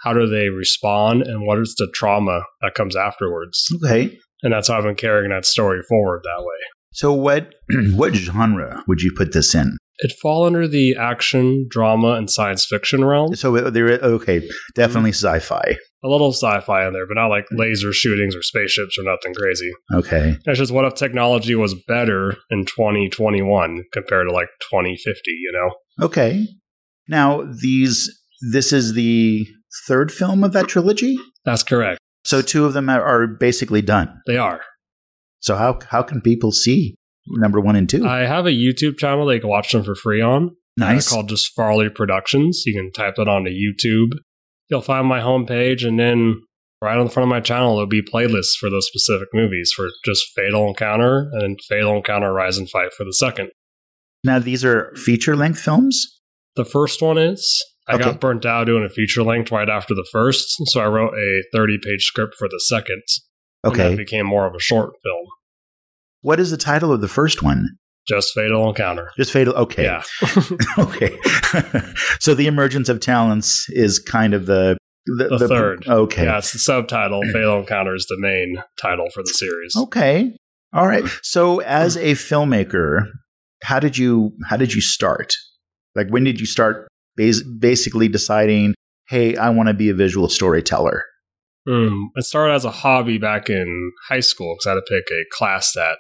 [0.01, 3.67] how do they respond, and what is the trauma that comes afterwards?
[3.85, 4.17] Okay.
[4.43, 6.57] And that's how I've been carrying that story forward that way.
[6.93, 7.53] So what
[7.95, 9.77] what genre would you put this in?
[9.99, 13.35] It fall under the action, drama, and science fiction realm.
[13.35, 15.77] So uh, there okay, definitely sci-fi.
[16.03, 19.71] A little sci-fi in there, but not like laser shootings or spaceships or nothing crazy.
[19.93, 20.37] Okay.
[20.47, 25.21] It's just what if technology was better in 2021 compared to like 2050?
[25.27, 26.07] You know?
[26.07, 26.47] Okay.
[27.09, 28.09] Now these
[28.53, 29.47] this is the
[29.87, 31.19] third film of that trilogy.
[31.45, 32.01] That's correct.
[32.25, 34.21] So two of them are, are basically done.
[34.27, 34.63] They are.
[35.41, 36.95] So how how can people see
[37.27, 38.07] number one and two?
[38.07, 40.57] I have a YouTube channel they can watch them for free on.
[40.77, 41.11] nice.
[41.11, 42.63] uh, called just Farley Productions.
[42.67, 44.13] You can type that onto YouTube.
[44.71, 46.37] You'll find my homepage, and then
[46.83, 49.89] right on the front of my channel, there'll be playlists for those specific movies for
[50.05, 53.51] just Fatal Encounter and Fatal Encounter Rise and Fight for the second.
[54.23, 56.21] now these are feature length films.
[56.57, 57.65] The first one is.
[57.89, 58.05] I Okay.
[58.05, 61.43] got burnt out doing a feature length right after the first, so I wrote a
[61.53, 63.03] 30 page script for the second.
[63.65, 63.97] And that Okay.
[63.97, 65.27] became more of a short film.
[66.23, 67.79] What is the title of the first one?
[68.09, 69.11] Just Fatal Encounter.
[69.17, 69.55] Just Fatal.
[69.55, 69.85] Okay.
[69.85, 70.03] Yeah.
[70.79, 71.17] okay.
[72.21, 75.87] so the emergence of talents is kind of the the, The third.
[75.89, 76.25] Okay.
[76.25, 77.23] Yeah, it's the subtitle.
[77.33, 79.75] Fatal Encounter is the main title for the series.
[79.77, 80.37] Okay.
[80.73, 81.05] All right.
[81.23, 83.07] So as a filmmaker,
[83.63, 85.35] how did you how did you start?
[85.95, 88.75] Like when did you start bas- basically deciding,
[89.09, 91.05] "Hey, I want to be a visual storyteller."
[91.69, 95.11] Mm, it started as a hobby back in high school because I had to pick
[95.11, 95.99] a class that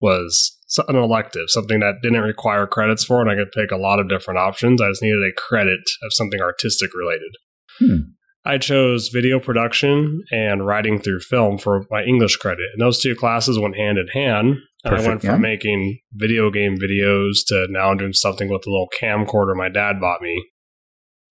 [0.00, 0.58] was
[0.88, 4.08] an elective, something that didn't require credits for, and I could pick a lot of
[4.08, 4.80] different options.
[4.80, 7.32] I just needed a credit of something artistic related.
[7.78, 8.10] Hmm.
[8.44, 13.14] I chose video production and writing through film for my English credit, and those two
[13.14, 14.56] classes went hand in hand.
[14.82, 15.36] And I went from yeah.
[15.36, 20.00] making video game videos to now I'm doing something with a little camcorder my dad
[20.00, 20.42] bought me.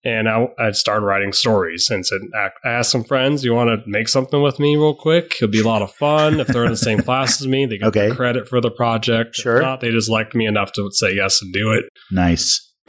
[0.04, 3.68] And I, I started writing stories and said, I I asked some friends, you want
[3.68, 5.34] to make something with me real quick?
[5.36, 6.40] It'll be a lot of fun.
[6.40, 8.08] If they're in the same class as me, they get Okay.
[8.08, 9.36] the credit for the project.
[9.36, 9.56] Sure.
[9.58, 11.84] If not, they just liked me enough to say yes and do it.
[12.10, 12.66] Nice.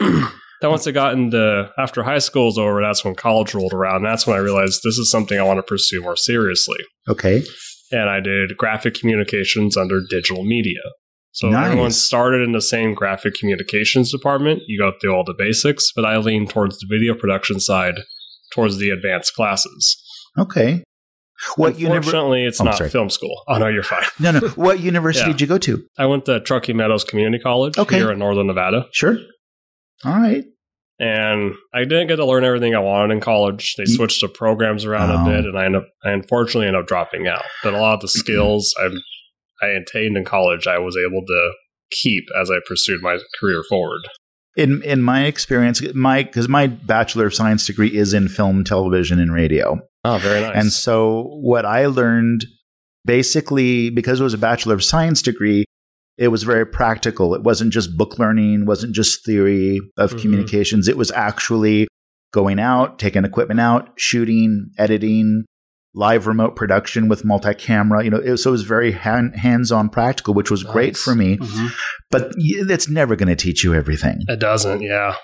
[0.62, 3.96] Then once I got into after high school school's over, that's when college rolled around.
[3.96, 6.78] And that's when I realized this is something I want to pursue more seriously.
[7.08, 7.42] Okay.
[7.90, 10.78] And I did graphic communications under digital media.
[11.32, 11.66] So Nice.
[11.68, 14.62] everyone started in the same graphic communications department.
[14.66, 17.94] You go through all the basics, but I lean towards the video production side,
[18.52, 19.96] towards the advanced classes.
[20.38, 20.84] Okay.
[21.56, 21.96] What university?
[22.16, 22.90] Unfortunately, it's Oh, not sorry.
[22.90, 23.42] film school.
[23.48, 24.04] Oh no, you're fine.
[24.20, 24.40] No, no.
[24.56, 25.32] What university Yeah.
[25.32, 25.82] did you go to?
[25.98, 27.96] I went to Truckee Meadows Community College Okay.
[27.96, 28.86] here in Northern Nevada.
[28.92, 29.16] Sure.
[30.04, 30.44] All right.
[31.00, 33.74] and I didn't get to learn everything I wanted in college.
[33.76, 35.22] They switched the programs around Oh.
[35.22, 37.42] a bit, and I end up, I unfortunately ended up dropping out.
[37.64, 38.88] But a lot of the skills I
[39.62, 41.52] I attained in college, I was able to
[41.90, 44.00] keep as I pursued my career forward.
[44.56, 49.18] In in my experience, my because my bachelor of science degree is in film, television,
[49.18, 49.80] and radio.
[50.04, 50.56] Oh, very nice.
[50.56, 52.44] And so what I learned
[53.04, 55.64] basically because it was a bachelor of science degree,
[56.18, 57.34] it was very practical.
[57.34, 60.20] It wasn't just book learning, wasn't just theory of Mhm.
[60.20, 60.88] communications.
[60.88, 61.88] It was actually
[62.32, 65.44] going out, taking equipment out, shooting, editing,
[65.94, 68.02] live remote production with multi-camera.
[68.04, 71.36] You know, it so it was very hand, hands-on practical, which was great for me.
[71.36, 71.70] Mhm.
[72.10, 74.18] But it's never going to teach you everything.
[74.28, 75.14] it doesn't, yeah.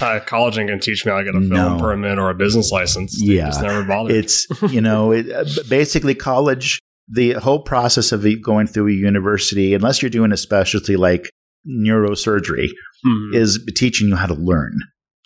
[0.00, 1.78] Uh, college ain't gonna teach me how to get a film No.
[1.80, 3.18] permit or a business license.
[3.18, 3.46] They Yeah.
[3.46, 4.14] just never bothered.
[4.14, 9.72] it's you know it, uh, basically college the whole process of going through a university
[9.72, 11.30] unless you're doing a specialty like
[11.66, 12.68] neurosurgery
[13.06, 13.34] Mhm.
[13.34, 14.74] is teaching you how to learn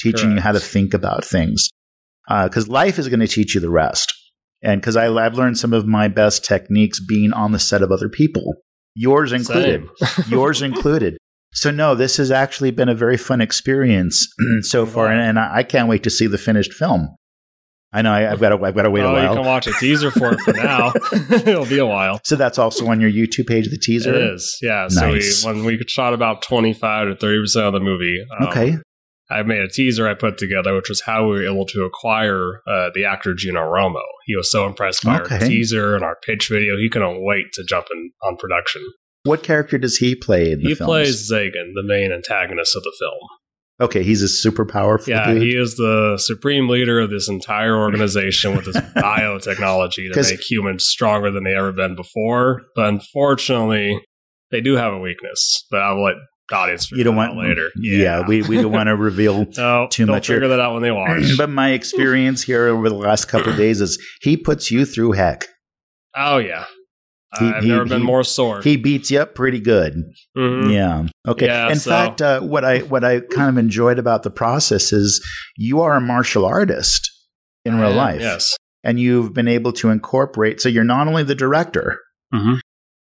[0.00, 1.68] teaching you how to think about things
[2.28, 4.12] because life is going to teach you the rest
[4.62, 8.08] and because i've learned some of my best techniques being on the set of other
[8.08, 8.54] people
[8.94, 9.84] yours included
[10.28, 11.16] yours included
[11.52, 14.28] so no this has actually been a very fun experience
[14.62, 17.08] so far and, and I, I can't wait to see the finished film
[17.92, 19.46] i know I, i've got to i've got to wait oh, a while you can
[19.46, 20.92] watch a teaser for it for now.
[21.30, 22.20] It'll be a while.
[22.24, 24.14] So that's also on your YouTube page, the teaser.
[24.14, 24.88] It is, yeah.
[24.88, 28.48] So we, when we shot about twenty five to thirty percent of the movie, um,
[28.48, 28.78] Okay.
[29.30, 32.60] I made a teaser I put together, which was how we were able to acquire
[32.66, 34.02] uh, the actor Gino Romo.
[34.26, 35.36] He was so impressed by Okay.
[35.36, 38.82] our teaser and our pitch video, he couldn't wait to jump in on production.
[39.24, 40.88] What character does he play in the He films?
[40.88, 43.18] plays Zagan, the main antagonist of the film.
[43.82, 45.42] Okay, he's a super powerful Yeah, dude.
[45.42, 50.84] he is the supreme leader of this entire organization with this biotechnology to make humans
[50.86, 52.62] stronger than they ever been before.
[52.74, 54.00] But unfortunately,
[54.50, 55.66] they do have a weakness.
[55.70, 56.16] But I'll let
[56.52, 57.70] audience you don't want later.
[57.76, 60.36] Yeah, we, we don't want to reveal no, too much here.
[60.36, 61.22] figure that out when they watch.
[61.36, 65.12] but my experience here over the last couple of days is he puts you through
[65.12, 65.46] heck.
[66.16, 66.64] oh yeah,
[67.38, 68.60] He- I've he- never been he- more sore.
[68.62, 69.94] He beats you up pretty good.
[70.36, 70.72] Mhm.
[70.72, 71.06] Yeah.
[71.28, 71.46] Okay.
[71.46, 74.92] Yeah, In so- fact, uh, what I what I kind of enjoyed about the process
[74.92, 75.24] is
[75.56, 77.08] you are a martial artist
[77.64, 78.56] in real am, life, Yes.
[78.82, 80.60] and you've been able to incorporate.
[80.60, 81.98] So you're not only the director,
[82.34, 82.58] Mhm.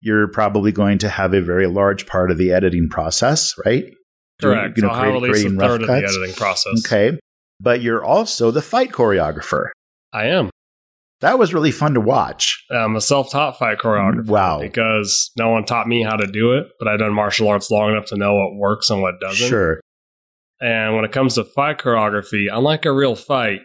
[0.03, 3.85] You're probably going to have a very large part of the editing process, right?
[4.41, 4.77] Correct.
[4.77, 6.83] you know, I'll have at creating- least a creating rough of the editing process.
[6.87, 7.19] Okay.
[7.61, 9.69] But you're also the fight choreographer.
[10.12, 10.51] I am.
[11.21, 12.65] That was really fun to watch.
[12.69, 14.27] I'm a self-taught fight choreographer.
[14.27, 14.61] Wow.
[14.61, 17.93] Because no one taught me how to do it, but I've done martial arts long
[17.93, 19.49] enough to know what works and what doesn't.
[19.49, 19.81] Sure.
[20.61, 23.61] And when it comes to fight choreography, unlike a real fight,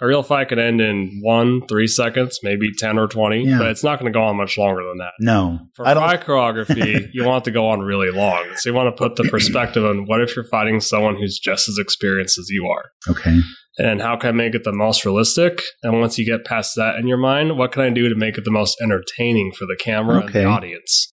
[0.00, 3.58] a real fight could end in one, three seconds, maybe 10 or 20, Yeah.
[3.58, 5.12] but it's not going to go on much longer than that.
[5.20, 5.58] No.
[5.74, 8.44] For I choreography, you want it to go on really long.
[8.56, 11.68] So you want to put the perspective on what if you're fighting someone who's just
[11.68, 12.84] as experienced as you are?
[13.08, 13.38] Okay.
[13.78, 15.60] And how can I make it the most realistic?
[15.82, 18.36] And once you get past that in your mind, what can I do to make
[18.38, 21.12] it the most entertaining for the camera and the audience?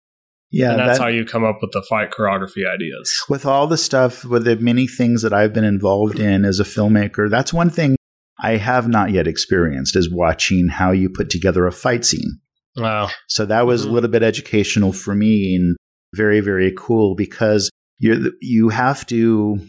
[0.51, 0.71] Yeah.
[0.71, 3.13] and that's that- how you come up with the fight choreography ideas.
[3.29, 6.65] with all the stuff, with the many things that I've been involved in as a
[6.65, 7.97] filmmaker, that's one thing
[8.41, 12.39] I have not yet experienced is watching how you put together a fight scene.
[12.77, 13.09] Wow.
[13.29, 13.93] So that was a Mhm.
[13.93, 15.77] little bit educational for me and
[16.15, 19.61] very, very cool because you you have to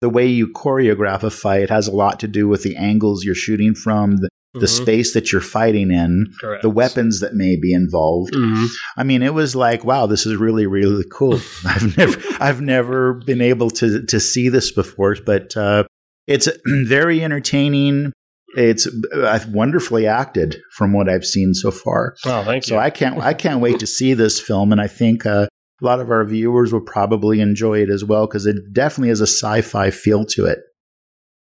[0.00, 3.34] the way you choreograph a fight has a lot to do with the angles you're
[3.34, 4.82] shooting from, the, the Mhm.
[4.82, 6.62] space that you're fighting in, Correct.
[6.62, 8.34] the weapons that may be involved.
[8.34, 8.68] Mhm.
[8.98, 11.40] I mean, it was like, wow, this is really, really cool.
[11.64, 15.84] I've never, I've never been able to to see this before, but uh,
[16.26, 16.48] it's
[16.86, 18.12] very entertaining.
[18.56, 22.14] It's uh, wonderfully acted from what I've seen so far.
[22.24, 22.70] Oh, thank you.
[22.70, 22.78] So.
[22.78, 25.48] I can't, I can't wait to see this film, and I think uh,
[25.82, 29.20] a lot of our viewers will probably enjoy it as well because it definitely has
[29.20, 30.60] a sci-fi feel to it,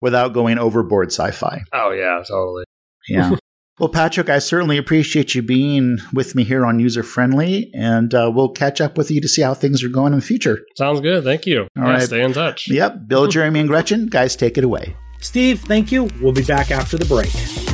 [0.00, 1.62] without going overboard sci-fi.
[1.72, 2.64] oh, yeah, totally.
[3.08, 3.36] Yeah.
[3.78, 8.30] well, Patreck, I certainly appreciate you being with me here on User Friendly, and uh,
[8.34, 10.64] we'll catch up with you to see how things are going in the future.
[10.76, 11.24] Sounds good.
[11.24, 11.62] Thank you.
[11.76, 12.02] All yeah, right.
[12.02, 12.70] Stay in touch.
[12.70, 13.06] Yep.
[13.06, 14.96] Bill, Jeremy, and Gretchen, guys, take it away.
[15.20, 16.08] Steve, thank you.
[16.22, 17.65] We'll be back after the break.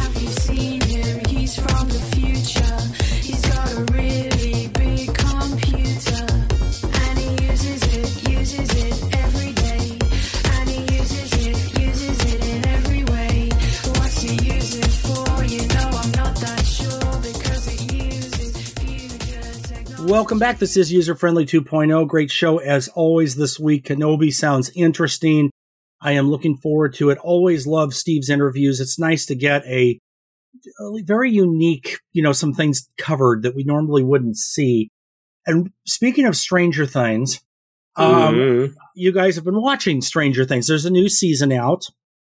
[20.12, 20.58] Welcome back.
[20.58, 22.06] This is User Friendly 2.0.
[22.06, 23.86] Great show as always this week.
[23.86, 25.50] Kenobi sounds interesting.
[26.02, 27.16] I am looking forward to it.
[27.16, 28.78] Always love Steve's interviews.
[28.78, 29.98] It's nice to get a,
[30.78, 34.90] a very unique, you know, some things covered that we normally wouldn't see.
[35.46, 37.40] And speaking of Stranger Things,
[37.96, 38.74] um, Mhm.
[38.94, 40.66] you guys have been watching Stranger Things.
[40.66, 41.86] There's a new season out.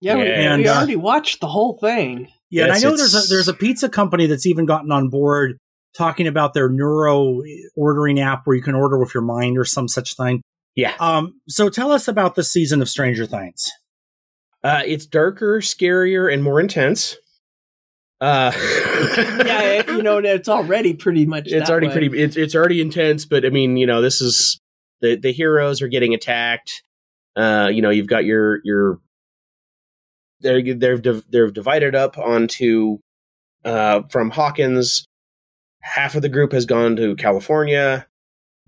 [0.03, 0.53] Yeah, we, Yeah.
[0.53, 2.29] And, we uh, already watched the whole thing.
[2.51, 5.09] Yeah, Yes, and I know there's a, there's a pizza company that's even gotten on
[5.09, 5.57] board
[5.97, 7.43] talking about their neuro
[7.77, 10.43] ordering app where you can order with your mind or some such thing.
[10.75, 10.95] Yeah.
[11.01, 13.71] Um, so tell us about the season of Stranger Things.
[14.65, 17.17] Uh, it's darker, scarier, and more intense.
[18.21, 18.53] Uh,
[19.45, 21.45] Yeah, it- you know, it's already pretty much.
[21.47, 21.93] it's that already way.
[21.93, 22.23] pretty.
[22.23, 24.59] It's it's already intense, but I mean, you know, this is
[25.01, 26.83] the the heroes are getting attacked.
[27.37, 28.99] Uh, you know, you've got your your
[30.41, 32.99] they're they're div- they're divided up onto
[33.65, 35.05] uh from Hawkins.
[35.83, 38.07] Half of the group has gone to California,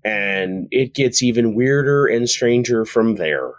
[0.03, 3.53] and it gets even weirder and stranger from there.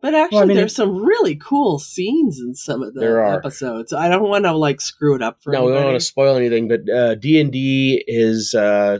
[0.00, 3.24] But actually, Well, I mean, there's some really cool scenes in some of the There
[3.24, 3.38] are.
[3.38, 3.92] episodes.
[3.92, 6.36] I don't want to like screw it up for no, we don't want to spoil
[6.36, 8.98] anything, but uh, D and D is, uh,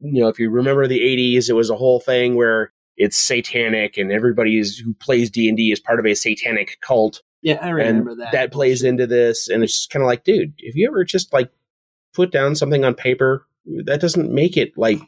[0.00, 3.96] you know, if you remember the '80s, it was a whole thing where it's satanic,
[3.96, 7.58] and everybody is, who plays D and D is part of a satanic cult, yeah,
[7.62, 8.32] I remember that.
[8.32, 11.32] That plays into this, and it's just kind of like, dude, if you ever just
[11.32, 11.50] like
[12.16, 13.46] put down something on paper,
[13.84, 15.00] that doesn't make it like,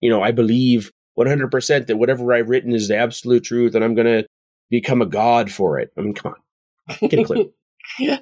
[0.00, 3.84] you know, I believe 100 percent that whatever I've written is the absolute truth, and
[3.84, 4.24] I'm gonna
[4.70, 5.90] become a god for it.
[5.98, 7.52] I mean, come on, get a clue.
[7.98, 8.18] yeah.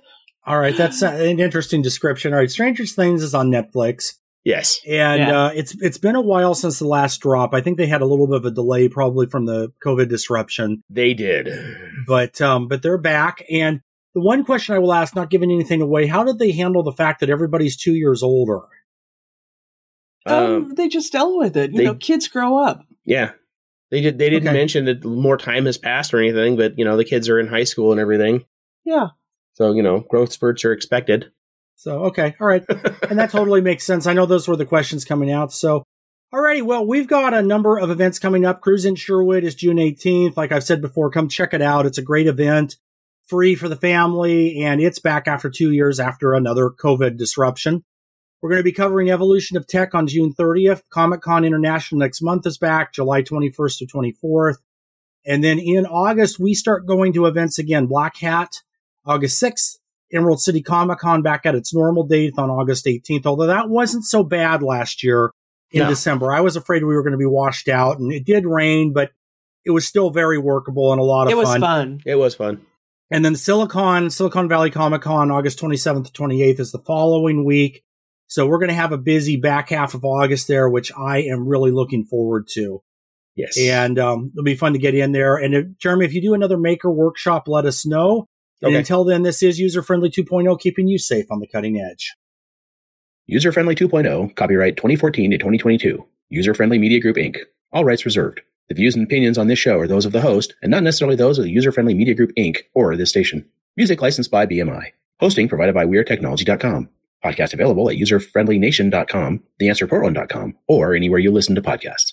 [0.47, 2.33] All right, that's uh, an interesting description.
[2.33, 4.13] All right, Stranger Things is on Netflix,
[4.45, 4.81] yes.
[4.89, 5.47] and Yeah.
[5.47, 7.53] uh, it's it's been a while since the last drop.
[7.53, 10.83] I think they had a little bit of a delay, probably from the COVID disruption,
[10.89, 11.49] They did.
[12.07, 13.45] but um, but they're back.
[13.51, 13.81] And
[14.17, 16.91] the one question I will ask, not giving anything away, how did they handle the
[16.91, 18.63] fact that everybody's two years older?
[20.25, 21.73] Um, they just dealt with it.
[21.73, 22.83] You they- know, kids grow up.
[23.05, 23.33] Yeah.
[23.91, 24.19] They did.
[24.19, 24.57] They didn't Okay.
[24.57, 27.47] mention that more time has passed or anything, but you know the kids are in
[27.47, 28.45] high school and everything,
[28.85, 29.09] Yeah.
[29.53, 31.31] so you know growth spurts are expected.
[31.77, 32.35] So, okay.
[32.41, 32.65] All right.
[33.11, 34.07] and that totally makes sense.
[34.07, 35.53] I know those were the questions coming out.
[35.53, 35.85] So,
[36.35, 36.63] alrighty.
[36.63, 38.61] Well, we've got a number of events coming up.
[38.63, 40.37] Cruise in Sherwood is June 18th.
[40.39, 41.85] Like I've said before, come check it out.
[41.87, 42.77] It's a great event,
[43.27, 47.85] free for the family, and it's back after two years after another COVID disruption.
[48.41, 50.83] We're going to be covering evolution of tech on June 30th.
[50.91, 54.57] Comic Con International next month is back, July 21st to 24th.
[55.25, 57.87] And then in August, we start going to events again.
[57.87, 58.63] Black Hat,
[59.05, 59.79] August 6th.
[60.13, 64.05] Emerald City Comic Con back at its normal date on August 18th, although that wasn't
[64.05, 65.33] so bad last year
[65.73, 65.89] in No.
[65.89, 66.33] December.
[66.33, 69.11] I was afraid we were going to be washed out, and it did rain, but
[69.65, 71.33] it was still very workable and a lot of fun.
[71.33, 71.61] It was fun.
[71.61, 72.03] fun.
[72.07, 72.61] It was fun.
[73.11, 77.85] And then Silicon, Silicon Valley Comic Con, August 27th to 28th is the following week.
[78.27, 81.47] So we're going to have a busy back half of August there, which I am
[81.47, 82.83] really looking forward to.
[83.37, 83.57] Yes.
[83.59, 85.37] And um, it'll be fun to get in there.
[85.37, 88.27] And if, Jeremy, if you do another maker workshop, let us know.
[88.63, 88.79] And Okay.
[88.79, 92.15] until then, this is User Friendly 2.0, keeping you safe on the cutting edge.
[93.27, 96.05] User Friendly 2.0, copyright 2014 to 2022.
[96.31, 97.37] User Friendly Media Group Inc.
[97.73, 98.41] All rights reserved.
[98.69, 101.17] The views and opinions on this show are those of the host and not necessarily
[101.17, 102.59] those of the User Friendly Media Group Inc.
[102.75, 103.49] or this station.
[103.77, 104.93] Music licensed by BMI.
[105.21, 106.89] Hosting provided by WeirdTechnology.com.
[107.25, 112.05] Podcast available at userfriendlynation.com, theanswerportland.com, or anywhere you listen to podcasts.